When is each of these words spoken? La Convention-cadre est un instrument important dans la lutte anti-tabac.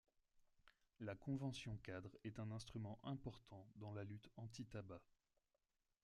La 0.99 1.13
Convention-cadre 1.13 2.17
est 2.23 2.39
un 2.39 2.49
instrument 2.49 2.97
important 3.03 3.67
dans 3.75 3.91
la 3.93 4.03
lutte 4.03 4.29
anti-tabac. 4.35 5.03